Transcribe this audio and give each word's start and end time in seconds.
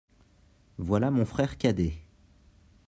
Voilà 0.79 1.11
mon 1.11 1.25
frère 1.25 1.59
cadet. 1.59 1.93